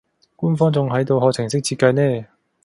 [0.35, 2.25] 官方仲喺度學程式設計呢